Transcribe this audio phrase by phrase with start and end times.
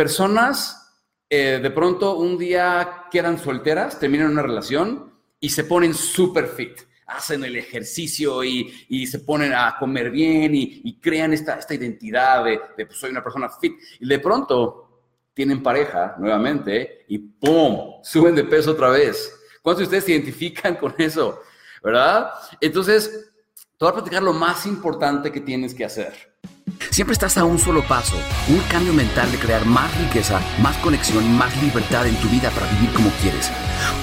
[0.00, 0.96] personas
[1.28, 6.80] eh, de pronto un día quedan solteras, terminan una relación y se ponen super fit
[7.06, 12.86] hacen el ejercicio y, se ponen a comer bien y, crean esta, esta identidad de,
[12.86, 13.74] pues, soy una persona fit.
[13.98, 15.02] Y de pronto
[15.34, 18.00] tienen pareja nuevamente y ¡pum!
[18.02, 19.38] Suben de peso otra vez.
[19.60, 21.42] ¿Cuántos de ustedes se identifican con eso?
[21.82, 22.30] ¿Verdad?
[22.58, 26.29] Entonces, te voy a platicar lo más importante que tienes que hacer.
[26.90, 28.16] Siempre estás a un solo paso,
[28.48, 32.70] un cambio mental de crear más riqueza, más conexión más libertad en tu vida para
[32.72, 33.50] vivir como quieres.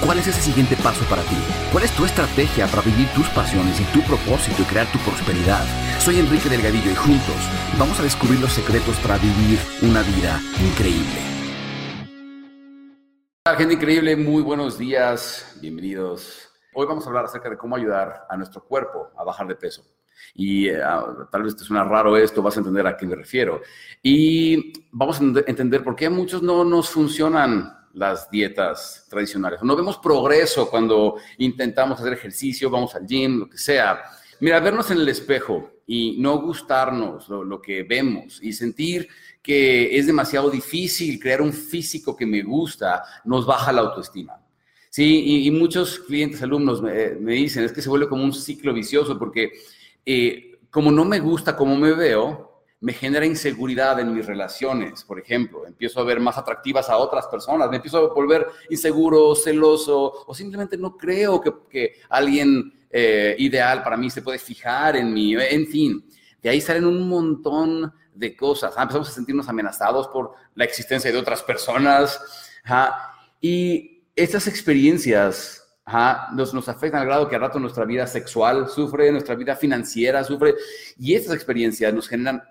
[0.04, 1.36] ¿Cuál es ese siguiente paso para ti?
[1.72, 5.64] ¿Cuál es tu estrategia para vivir tus pasiones y tu propósito y crear tu prosperidad?
[6.00, 7.36] Soy Enrique Delgadillo y juntos
[7.78, 11.28] vamos a descubrir los secretos para vivir una vida increíble.
[13.56, 16.50] Gente increíble, muy buenos días, bienvenidos.
[16.74, 19.82] Hoy vamos a hablar acerca de cómo ayudar a nuestro cuerpo a bajar de peso.
[20.34, 23.16] Y eh, ah, tal vez te suena raro esto, vas a entender a qué me
[23.16, 23.60] refiero.
[24.02, 29.62] Y vamos a entender por qué a muchos no nos funcionan las dietas tradicionales.
[29.62, 34.00] No vemos progreso cuando intentamos hacer ejercicio, vamos al gym, lo que sea.
[34.40, 39.08] Mira, vernos en el espejo y no gustarnos lo, que vemos y sentir
[39.42, 44.34] que es demasiado difícil crear un físico que me gusta, nos baja la autoestima.
[44.90, 48.72] Sí, y, muchos clientes, alumnos me, me, dicen, es que se vuelve como un ciclo
[48.72, 49.52] vicioso porque
[50.10, 55.20] eh, como no me gusta cómo me veo, me genera inseguridad en mis relaciones, por
[55.20, 55.66] ejemplo.
[55.66, 60.34] Empiezo a ver más atractivas a otras personas, me empiezo a volver inseguro, celoso, o
[60.34, 65.66] simplemente no creo que, alguien eh, ideal para mí se puede fijar en mí, en
[65.66, 66.02] fin.
[66.40, 68.72] De ahí salen un montón de cosas.
[68.78, 72.18] Ah, empezamos a sentirnos amenazados por la existencia de otras personas.
[73.42, 75.67] Y estas experiencias
[76.32, 80.22] nos, nos afectan al grado que a rato nuestra vida sexual sufre, nuestra vida financiera
[80.24, 80.54] sufre,
[80.98, 82.42] y estas experiencias nos generan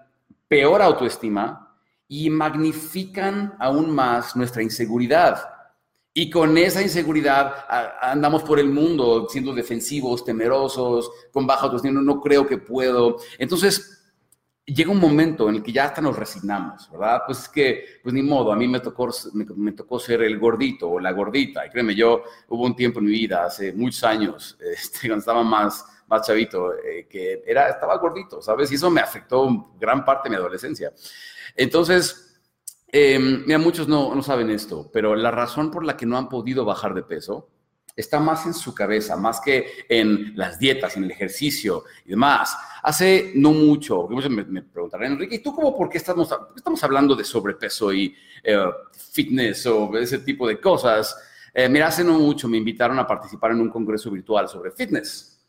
[0.47, 1.75] peor autoestima
[2.08, 5.39] y magnifican aún más nuestra inseguridad.
[6.13, 7.53] Y con esa inseguridad
[8.02, 13.17] andamos por el mundo siendo defensivos, temerosos, con baja autoestima, no creo que puedo.
[13.37, 13.96] Entonces,
[14.73, 17.22] llega un momento en el que ya hasta nos resignamos, ¿verdad?
[17.26, 20.89] Pues es que, pues ni modo, a mí me tocó, me, tocó ser el gordito
[20.89, 21.66] o la gordita.
[21.66, 25.44] Y créeme, yo hubo un tiempo en mi vida, hace muchos años, este, cuando estaba
[25.44, 28.70] más, más chavito, eh, que era, estaba gordito, ¿sabes?
[28.72, 30.92] Y eso me afectó gran parte de mi adolescencia.
[31.55, 32.38] Entonces,
[32.88, 36.28] em, mira, muchos no, no saben esto, pero la razón por la que no han
[36.28, 37.49] podido bajar de peso
[37.97, 42.55] está más en su cabeza, más que en las dietas, en el ejercicio y demás.
[42.83, 47.15] Hace no mucho, me, me preguntarán, Enrique, ¿y tú cómo, por qué estamos, estamos hablando
[47.15, 48.65] de sobrepeso y eh,
[49.11, 51.17] fitness o ese tipo de cosas?
[51.53, 55.43] Eh, mira, hace no mucho me invitaron a participar en un congreso virtual sobre fitness.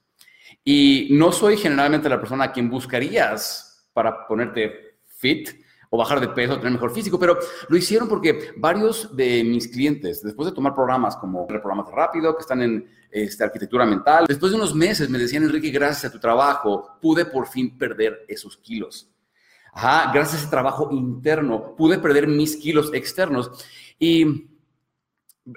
[0.64, 5.50] Y no soy generalmente la persona a quien buscarías para ponerte fit,
[5.90, 7.38] o bajar de peso, tener mejor físico, pero
[7.68, 12.34] lo hicieron porque varios de mis clientes, después de tomar programas como el programa rápido,
[12.36, 16.12] que están en este, arquitectura mental, después de unos meses me decían, Enrique, gracias a
[16.12, 19.10] tu trabajo, pude por fin perder esos kilos.
[19.72, 23.50] Ajá, gracias a ese trabajo interno, pude perder mis kilos externos.
[23.98, 24.48] Y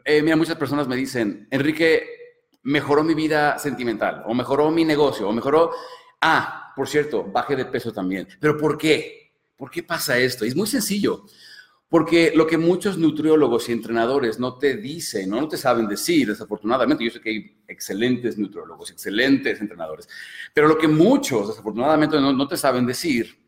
[0.06, 2.06] eh, mira, muchas personas me dicen, Enrique,
[2.64, 5.72] mejoró mi vida sentimental, o mejoró mi negocio, o mejoró,
[6.22, 8.28] ah, por cierto, bajé de peso también.
[8.40, 9.21] ¿Pero por qué?
[9.62, 10.44] ¿Por qué pasa esto?
[10.44, 11.24] es muy sencillo.
[11.88, 16.30] Porque lo que muchos nutriólogos y entrenadores no te dicen, no, no te saben decir,
[16.30, 20.10] desafortunadamente, yo sé que hay excelentes nutriólogos, excelentes entrenadores,
[20.52, 23.40] pero lo que muchos, desafortunadamente, no, no te saben decir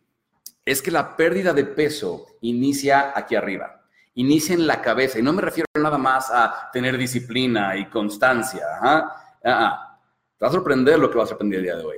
[0.63, 5.18] es que la pérdida de peso inicia aquí arriba, inicia en la cabeza.
[5.18, 8.68] Y no me refiero nada más a tener disciplina y constancia.
[8.84, 9.40] ¿ah?
[9.44, 10.00] Ah,
[10.38, 11.97] te va a sorprender lo que vas a aprender el día de hoy.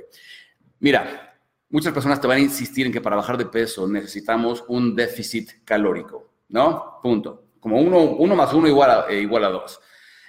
[0.80, 1.35] Mira,
[1.68, 5.64] Muchas personas te van a insistir en que para bajar de peso necesitamos un déficit
[5.64, 7.00] calórico, ¿no?
[7.02, 7.44] Punto.
[7.58, 9.80] Como uno, más uno igual a, eh, igual a dos.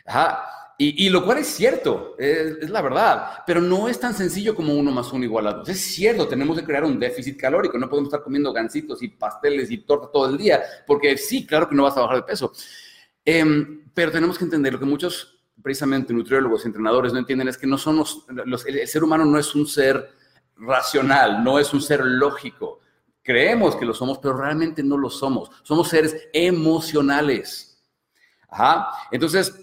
[0.06, 0.44] Ajá.
[0.80, 4.92] Y, lo cual es cierto, es, la verdad, pero no es tan sencillo como uno
[4.92, 5.70] más uno igual a dos.
[5.70, 9.72] Es cierto, tenemos que crear un déficit calórico, no podemos estar comiendo gancitos y pasteles
[9.72, 12.54] y torta todo el día, porque sí, claro que no vas a bajar de peso.
[13.25, 17.57] Em, pero tenemos que entender lo que muchos, precisamente nutriólogos y entrenadores no entienden es
[17.57, 20.12] que no somos, los, el ser humano no es un ser
[20.59, 22.80] racional, no es un ser lógico.
[23.24, 25.51] Creemos que lo somos, pero realmente no lo somos.
[25.63, 27.68] Somos seres emocionales.
[29.12, 29.54] Entonces,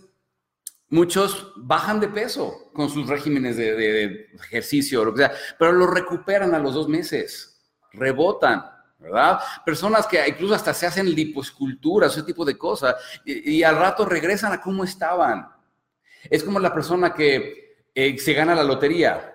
[0.88, 6.54] muchos bajan de peso con sus regímenes de, ejercicio, lo que sea, pero lo recuperan
[6.54, 7.60] a los dos meses,
[7.92, 8.70] rebotan.
[8.98, 9.38] ¿verdad?
[9.66, 12.94] Personas que incluso hasta se hacen lipoescultura, ese tipo de cosas,
[13.24, 15.46] y, al rato regresan a cómo estaban.
[16.30, 19.33] Es como la persona que eh, se gana la lotería,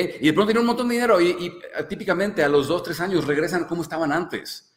[0.00, 1.58] y de pronto tienen un montón de dinero y,
[1.88, 4.72] típicamente a los dos, tres años regresan como estaban antes.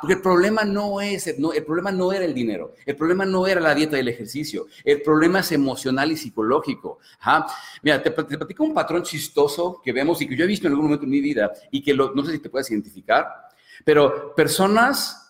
[0.00, 3.46] porque el problema no es, no, el problema no era el dinero, el problema no
[3.46, 6.98] era la dieta y el ejercicio, el problema es emocional y psicológico.
[7.82, 10.86] Mira, te, platico un patrón chistoso que vemos y que yo he visto en algún
[10.86, 13.26] momento en mi vida y que no sé si te puedes identificar,
[13.84, 15.20] pero personas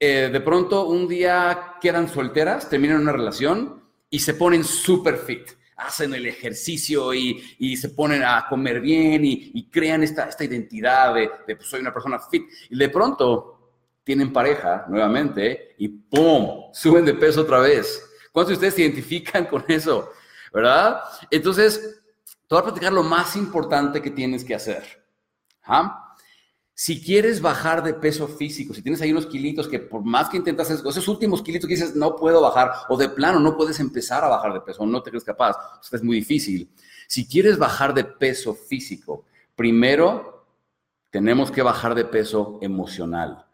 [0.00, 5.59] eh, de pronto un día quedan solteras, terminan una relación y se ponen super fit
[5.80, 11.30] hacen el ejercicio y, se ponen a comer bien y, crean esta, esta identidad de,
[11.46, 12.44] de pues, soy una persona fit.
[12.70, 13.60] Y de pronto
[14.04, 16.72] tienen pareja nuevamente y ¡pum!
[16.72, 18.06] Suben de peso otra vez.
[18.32, 20.10] ¿Cuántos de ustedes se identifican con eso?
[20.52, 21.00] ¿Verdad?
[21.30, 25.04] Entonces, te voy a platicar lo más importante que tienes que hacer.
[25.62, 26.09] ¿Ah?
[26.82, 30.38] Si quieres bajar de peso físico, si tienes ahí unos kilitos que por más que
[30.38, 34.24] intentas esos últimos kilitos que dices no puedo bajar o de plano no puedes empezar
[34.24, 36.70] a bajar de peso no te crees capaz, o es muy difícil.
[37.06, 40.46] Si quieres bajar de peso físico, primero
[41.10, 43.44] tenemos que bajar de peso emocional.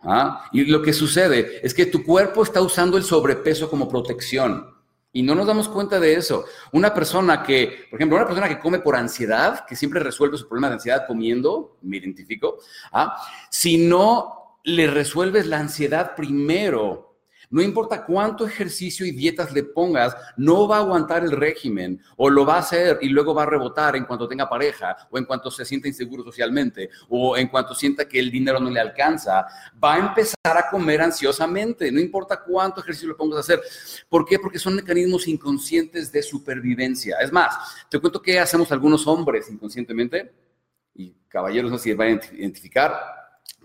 [0.00, 0.46] ¿Ah?
[0.50, 4.74] Y lo que sucede es que tu cuerpo está usando el sobrepeso como protección.
[5.12, 6.44] Y no nos damos cuenta de eso.
[6.72, 10.46] Una persona que, por ejemplo, una persona que come por ansiedad, que siempre resuelve su
[10.46, 12.58] problema de ansiedad comiendo, me identifico,
[12.92, 13.16] ¿ah?
[13.50, 17.09] si no le resuelves la ansiedad primero,
[17.50, 22.30] no importa cuánto ejercicio y dietas le pongas, no va a aguantar el régimen o
[22.30, 25.24] lo va a hacer y luego va a rebotar en cuanto tenga pareja o en
[25.24, 29.46] cuanto se sienta inseguro socialmente o en cuanto sienta que el dinero no le alcanza.
[29.82, 33.60] Va a empezar a comer ansiosamente, no importa cuánto ejercicio le pongas a hacer.
[34.08, 34.38] ¿Por qué?
[34.38, 37.16] Porque son mecanismos inconscientes de supervivencia.
[37.20, 37.56] Es más,
[37.90, 40.32] te cuento qué hacemos algunos hombres inconscientemente
[40.94, 43.19] y caballeros no si van a identificar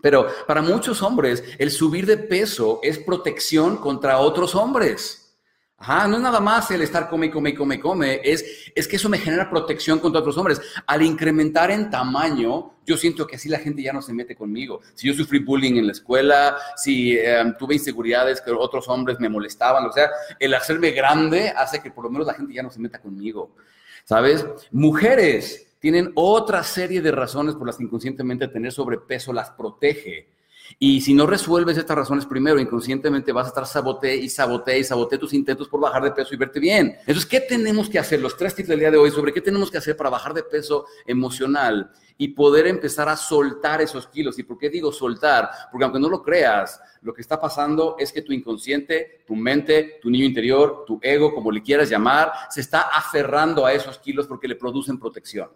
[0.05, 5.35] pero para muchos hombres, el subir de peso es protección contra otros hombres.
[5.79, 9.09] Ajá, no es nada más el estar come, come, come, come, es, es que eso
[9.09, 10.61] me genera protección contra otros hombres.
[10.85, 14.79] Al incrementar en tamaño, yo siento que así la gente ya no se mete conmigo.
[14.93, 19.27] Si yo sufrí bullying en la escuela, si em, tuve inseguridades que otros hombres me
[19.27, 22.69] molestaban, o sea, el hacerme grande hace que por lo menos la gente ya no
[22.69, 23.55] se meta conmigo.
[24.03, 24.45] ¿Sabes?
[24.69, 30.36] Mujeres, tienen otra serie de razones por las que inconscientemente tener sobrepeso las protege.
[30.80, 34.83] Y si no resuelves estas razones primero, inconscientemente vas a estar sabote y sabote y
[34.83, 36.95] sabote tus intentos por bajar de peso y verte bien.
[37.00, 38.19] Entonces, ¿qué tenemos que hacer?
[38.19, 40.44] Los tres tips del día de hoy sobre qué tenemos que hacer para bajar de
[40.44, 44.39] peso emocional y poder empezar a soltar esos kilos.
[44.39, 45.50] ¿Y por qué digo soltar?
[45.72, 50.00] Porque aunque no lo creas, lo que está pasando es que tu inconsciente, tu mente,
[50.01, 54.27] tu niño interior, tu ego, como le quieras llamar, se está aferrando a esos kilos
[54.27, 55.50] porque le producen protección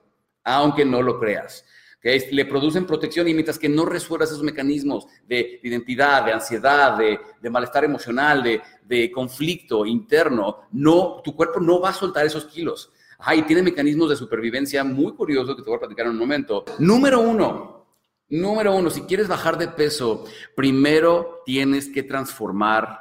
[0.56, 1.66] aunque no lo creas.
[2.02, 6.98] que Le producen protección y mientras que no resuelvas esos mecanismos de, identidad, de ansiedad,
[6.98, 12.92] de, malestar emocional, de, conflicto interno, no, tu cuerpo no va a soltar esos kilos.
[13.18, 16.20] Ajá, y tiene mecanismos de supervivencia muy curiosos que te voy a platicar en un
[16.20, 16.64] momento.
[16.80, 17.86] Número uno,
[18.30, 20.26] número uno, si quieres bajar de peso,
[20.56, 22.98] primero tienes que transformar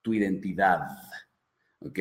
[0.00, 0.80] tu identidad.
[1.80, 1.98] ¿Ok?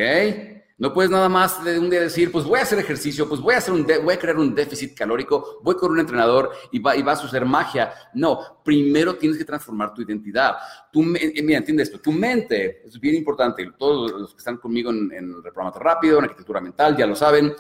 [0.82, 3.54] No puedes nada más de un día decir, pues voy a hacer ejercicio, pues voy
[3.54, 6.96] a, hacer un voy a crear un déficit calórico, voy con un entrenador y va,
[6.98, 7.94] y va a suceder magia.
[8.16, 10.56] No, primero tienes que transformar tu identidad.
[10.92, 14.90] Tu, eh, mira, entiende esto, tu mente, es bien importante, todos los que están conmigo
[14.90, 17.54] en, en el programa rápido, en arquitectura mental, ya lo saben,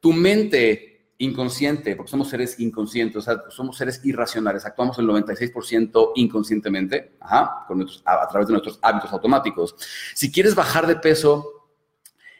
[0.00, 7.66] tu mente inconsciente, porque somos seres inconscientes, somos seres irracionales, actuamos el 96% inconscientemente, ajá,
[7.68, 9.76] con a, través de nuestros hábitos automáticos.
[10.12, 11.63] Si quieres bajar de peso,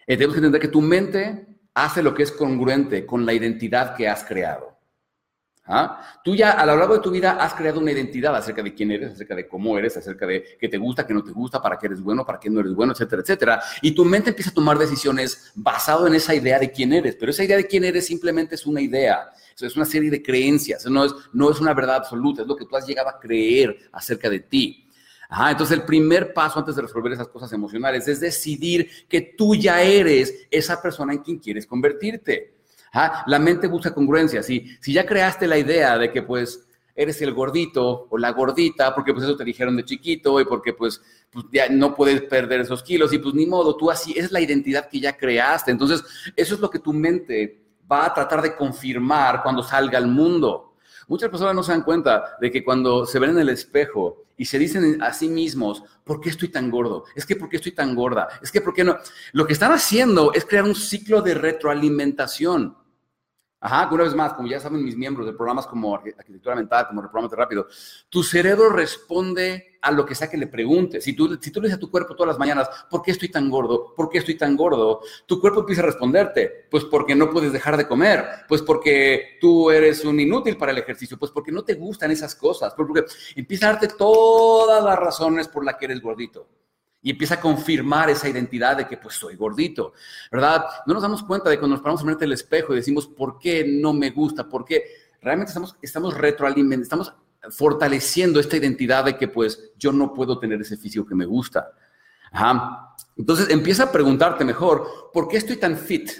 [0.06, 3.96] eh, tenemos que entender que tu mente hace lo que es congruente con la identidad
[3.96, 4.74] que has creado.
[5.66, 6.20] ¿Ah?
[6.22, 8.90] Tú ya a lo largo de tu vida has creado una identidad acerca de quién
[8.90, 11.78] eres, acerca de cómo eres, acerca de qué te gusta, qué no te gusta, para
[11.78, 13.62] qué eres bueno, para qué no eres bueno, etcétera, etcétera.
[13.80, 17.16] Y tu mente empieza a tomar decisiones basado en esa idea de quién eres.
[17.16, 19.30] Pero esa idea de quién eres simplemente es una idea.
[19.58, 20.84] es una serie de creencias.
[20.84, 22.42] No es, no es una verdad absoluta.
[22.42, 24.83] Es lo que tú has llegado a creer acerca de ti
[25.50, 29.82] entonces el primer paso antes de resolver esas cosas emocionales es decidir que tú ya
[29.82, 32.54] eres esa persona en quien quieres convertirte.
[33.26, 34.42] la mente busca congruencia.
[34.42, 38.94] Si, si ya creaste la idea de que pues eres el gordito o la gordita,
[38.94, 42.60] porque pues eso te dijeron de chiquito y porque pues, pues, ya no puedes perder
[42.60, 45.72] esos kilos y pues ni modo, tú así es la identidad que ya creaste.
[45.72, 46.04] Entonces
[46.36, 47.60] eso es lo que tu mente
[47.90, 50.74] va a tratar de confirmar cuando salga al mundo.
[51.08, 54.44] Muchas personas no se dan cuenta de que cuando se ven en el espejo y
[54.44, 57.04] se dicen a sí mismos, ¿por qué estoy tan gordo?
[57.14, 58.28] Es que ¿por qué estoy tan gorda?
[58.42, 58.96] Es que ¿por qué no?
[59.32, 62.76] Lo que están haciendo es crear un ciclo de retroalimentación.
[63.64, 67.00] Ajá, una vez más, como ya saben mis miembros de programas como Arquitectura Mental, como
[67.00, 67.66] Reprogramate Rápido,
[68.10, 71.02] tu cerebro responde a lo que sea que le preguntes.
[71.02, 73.30] Si tú, si tú le dices a tu cuerpo todas las mañanas, ¿por qué estoy
[73.30, 73.94] tan gordo?
[73.94, 75.00] ¿Por qué estoy tan gordo?
[75.24, 79.70] Tu cuerpo empieza a responderte, pues porque no puedes dejar de comer, pues porque tú
[79.70, 83.04] eres un inútil para el ejercicio, pues porque no te gustan esas cosas, pues porque
[83.34, 86.46] empieza a darte todas las razones por las que eres gordito
[87.04, 89.92] y empieza a confirmar esa identidad de que pues soy gordito,
[90.32, 90.64] ¿verdad?
[90.86, 93.62] No nos damos cuenta de cuando nos paramos frente al espejo y decimos, ¿por qué
[93.68, 94.48] no me gusta?
[94.48, 94.84] ¿Por qué?
[95.20, 97.14] Realmente estamos, estamos retroalimentando, estamos
[97.50, 101.72] fortaleciendo esta identidad de que pues yo no puedo tener ese físico que me gusta.
[102.32, 102.94] Ajá.
[103.18, 106.10] Entonces empieza a preguntarte mejor, ¿por qué estoy tan fit?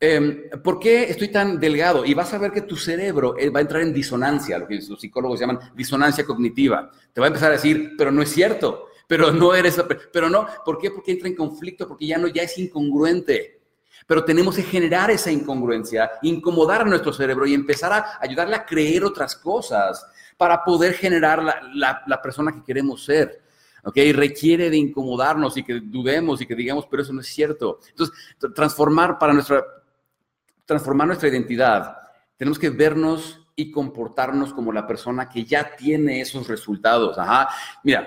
[0.00, 2.06] Em, ¿Por qué estoy tan delgado?
[2.06, 4.76] Y vas a ver que tu cerebro eh, va a entrar en disonancia, lo que
[4.76, 6.90] los psicólogos llaman disonancia cognitiva.
[7.12, 9.80] Te va a empezar a decir, pero no es cierto pero no eres,
[10.12, 10.90] pero no, ¿por qué?
[10.90, 13.60] Porque entra en conflicto, porque ya no, ya es incongruente.
[14.06, 18.64] Pero tenemos que generar esa incongruencia, incomodar a nuestro cerebro y empezar a ayudarle a
[18.64, 23.42] creer otras cosas para poder generar la, la, persona que queremos ser.
[23.84, 23.96] ¿ok?
[24.12, 27.80] Requiere de incomodarnos y que dudemos y que digamos, pero eso no es cierto.
[27.88, 28.16] Entonces,
[28.54, 29.64] transformar para nuestra,
[30.64, 31.96] transformar nuestra identidad,
[32.36, 37.16] tenemos que vernos y comportarnos como la persona que ya tiene esos resultados.
[37.18, 37.48] Ajá.
[37.82, 38.06] Mira,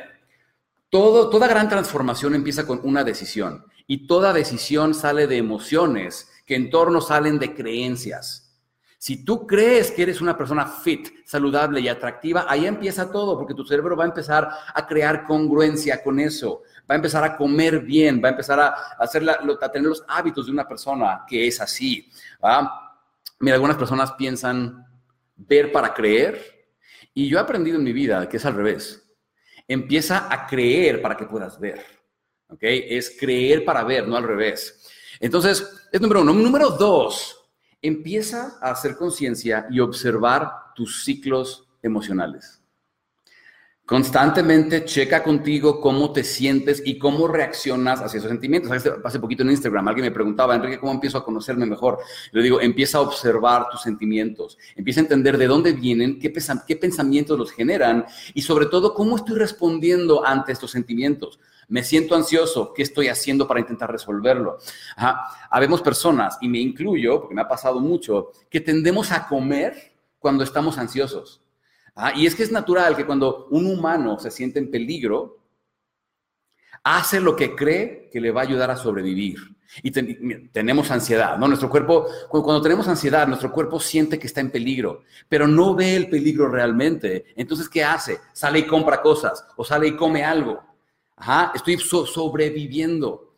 [0.89, 6.69] toda gran transformación empieza con una decisión y toda decisión sale de emociones que en
[6.69, 8.50] torno salen de creencias.
[8.98, 13.53] Si tú crees que eres una persona fit, saludable y atractiva, ahí empieza todo, porque
[13.53, 17.79] tu cerebro va a empezar a crear congruencia con eso, va a empezar a comer
[17.79, 18.67] bien, va a empezar a,
[19.00, 22.12] hacer a tener los hábitos de una persona que es así.
[23.39, 24.86] Mira, algunas personas piensan
[25.38, 26.67] ver para creer,
[27.13, 29.09] y yo he aprendido en mi vida que es al revés.
[29.70, 31.86] Empieza a creer para que puedas ver.
[32.50, 32.60] ¿Ok?
[32.64, 34.86] Es creer para ver, no al revés.
[35.22, 36.34] Entonces, es número uno.
[36.34, 37.50] Número dos,
[37.82, 42.59] empieza a hacer conciencia y observar tus ciclos emocionales.
[43.89, 48.72] Constantemente checa contigo cómo te sientes y cómo reaccionas hacia esos sentimientos.
[49.03, 51.98] Hace poquito en Instagram alguien me preguntaba, Enrique, ¿cómo empiezo a conocerme mejor?
[52.31, 56.31] Le digo, empieza a observar tus sentimientos, empieza a entender de dónde vienen, qué,
[56.67, 58.05] qué pensamientos los generan
[58.36, 61.39] y sobre todo cómo estoy respondiendo ante estos sentimientos.
[61.67, 64.60] Me siento ansioso, ¿qué estoy haciendo para intentar resolverlo?
[65.50, 70.43] Habemos personas, y me incluyo, porque me ha pasado mucho, que tendemos a comer cuando
[70.43, 71.41] estamos ansiosos.
[72.01, 75.39] Ah, y es que es natural que cuando un humano se siente en peligro,
[76.82, 79.38] hace lo que cree que le va a ayudar a sobrevivir.
[79.84, 81.50] Y tenemos ansiedad, ¿no?
[81.50, 85.98] Nuestro cuerpo, cuando tenemos ansiedad, nuestro cuerpo siente que está en peligro, pero no ve
[85.98, 87.25] el peligro realmente.
[87.36, 88.20] Entonces, ¿qué hace?
[88.32, 90.63] Sale y compra cosas o sale y come algo.
[91.53, 93.36] Estoy sobreviviendo.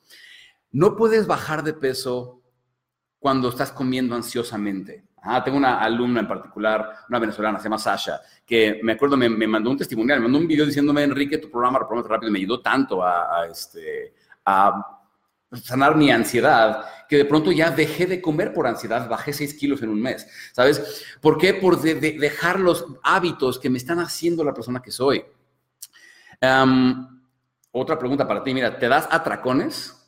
[0.72, 2.44] No puedes bajar de peso
[3.18, 5.04] cuando estás comiendo ansiosamente.
[5.24, 9.30] Ah, tengo una alumna en particular, una venezolana, se llama Sasha, que me acuerdo, me,
[9.30, 12.60] mandó un testimonial, me mandó un video diciéndome, Enrique, tu programa, programa rápido, me ayudó
[12.60, 15.00] tanto a, este, a
[15.52, 19.84] sanar mi ansiedad, que de pronto ya dejé de comer por ansiedad, bajé 6 kilos
[19.84, 21.06] en un mes, ¿sabes?
[21.22, 21.54] ¿Por qué?
[21.54, 25.24] Por dejar los hábitos que me están haciendo la persona que soy.
[27.72, 30.01] otra pregunta para ti, mira, ¿te das atracones?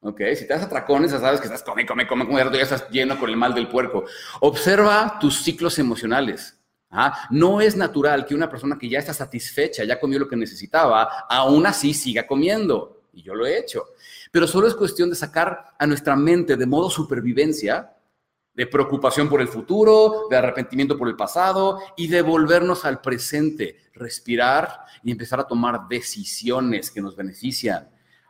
[0.00, 0.20] ¿Ok?
[0.36, 3.30] Si te atracones, ya sabes que estás come, come, come, come, ya estás lleno con
[3.30, 4.04] el mal del puerco.
[4.40, 6.58] Observa tus ciclos emocionales.
[6.90, 7.28] ¿ah?
[7.30, 11.26] No es natural que una persona que ya está satisfecha, ya comió lo que necesitaba,
[11.28, 13.02] aún así siga comiendo.
[13.12, 13.86] Y yo lo he hecho.
[14.30, 17.94] Pero solo es cuestión de sacar a nuestra mente de modo supervivencia,
[18.54, 23.76] de preocupación por el futuro, de arrepentimiento por el pasado y de volvernos al presente,
[23.94, 27.88] respirar y empezar a tomar decisiones que nos benefician.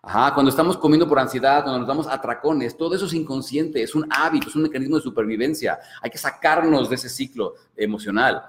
[0.09, 3.95] Ajá, cuando estamos comiendo por ansiedad, cuando nos damos atracones, todo eso es inconsciente, es
[3.95, 5.79] un hábito, es un mecanismo de supervivencia.
[6.01, 8.43] Hay que sacarnos de ese ciclo emocional.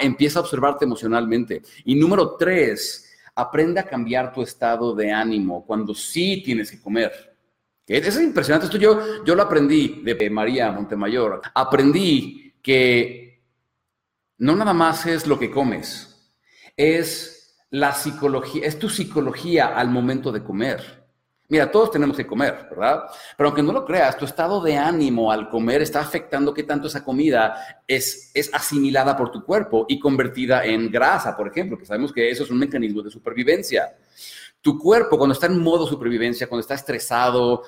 [0.00, 1.60] Empieza a observarte emocionalmente.
[1.86, 7.34] Y número tres, aprende a cambiar tu estado de ánimo cuando sí tienes que comer.
[7.84, 8.66] Eso es impresionante.
[8.66, 11.42] Esto yo, yo lo aprendí de María Montemayor.
[11.52, 13.42] Aprendí que
[14.38, 16.32] no nada más es lo que comes,
[16.76, 17.31] es
[17.72, 21.02] la psicología, es tu psicología al momento de comer.
[21.48, 23.04] Mira, todos tenemos que comer, ¿verdad?
[23.36, 26.86] Pero aunque no lo creas, tu estado de ánimo al comer está afectando qué tanto
[26.86, 31.86] esa comida es, es asimilada por tu cuerpo y convertida en grasa, por ejemplo, que
[31.86, 33.94] sabemos que eso es un mecanismo de supervivencia.
[34.60, 37.62] Tu cuerpo, cuando está en modo supervivencia, cuando está estresado,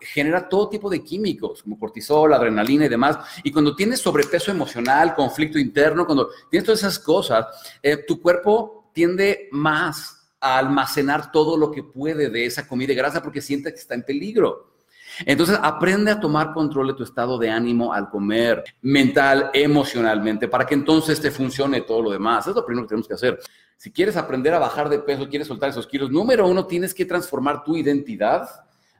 [0.00, 3.18] genera todo tipo de químicos, como cortisol, adrenalina y demás.
[3.44, 7.46] Y cuando tienes sobrepeso emocional, conflicto interno, cuando tienes todas esas cosas,
[7.82, 13.22] eh, tu cuerpo tiende más a almacenar todo lo que puede de esa comida grasa
[13.22, 14.72] porque siente que está en peligro.
[15.24, 20.66] Entonces, aprende a tomar control de tu estado de ánimo al comer, mental, emocionalmente, para
[20.66, 22.48] que entonces te funcione todo lo demás.
[22.48, 23.38] Es lo primero que tenemos que hacer.
[23.76, 27.04] Si quieres aprender a bajar de peso, quieres soltar esos kilos, número uno, tienes que
[27.04, 28.48] transformar tu identidad.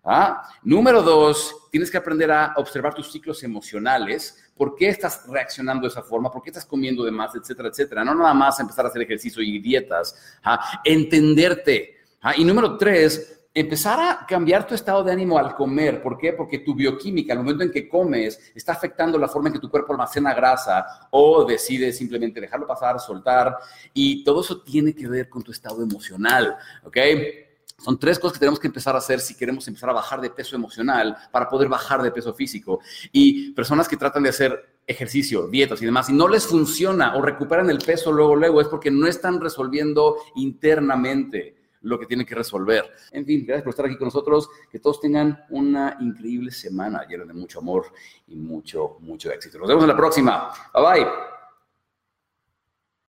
[0.05, 0.43] ¿Ah?
[0.63, 4.51] Número dos, tienes que aprender a observar tus ciclos emocionales.
[4.57, 6.31] ¿Por qué estás reaccionando de esa forma?
[6.31, 7.35] ¿Por qué estás comiendo de más?
[7.35, 8.05] Etcétera, etcétera.
[8.05, 10.17] No nada más empezar a hacer ejercicio y dietas.
[10.43, 10.81] ¿ah?
[10.85, 11.97] Entenderte.
[12.23, 12.35] ¿ah?
[12.37, 16.03] Y número tres, empezar a cambiar tu estado de ánimo al comer.
[16.03, 16.33] ¿Por qué?
[16.33, 19.71] Porque tu bioquímica, al momento en que comes, está afectando la forma en que tu
[19.71, 23.57] cuerpo almacena grasa o decide simplemente dejarlo pasar, soltar.
[23.93, 26.97] Y todo eso tiene que ver con tu estado emocional, ¿ok?
[27.79, 30.31] Son tres cosas que tenemos que empezar a hacer si queremos empezar a bajar de
[30.31, 32.81] peso emocional para poder bajar de peso físico.
[33.13, 37.23] Y personas que tratan de hacer ejercicio, dietas y demás, y no les funciona o
[37.23, 42.35] recuperan el peso luego, luego, es porque no están resolviendo internamente lo que tienen que
[42.35, 42.85] resolver.
[43.13, 44.49] En fin, gracias por estar aquí con nosotros.
[44.71, 47.87] Que todos tengan una increíble semana llena de mucho amor
[48.27, 49.59] y mucho, mucho éxito.
[49.59, 50.51] Nos vemos en la próxima.
[50.75, 51.38] Bye bye.